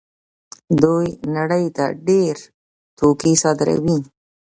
دوی 0.81 1.07
نړۍ 1.35 1.65
ته 1.77 1.85
ډېر 2.07 2.35
توکي 2.97 3.33
صادروي. 3.41 3.99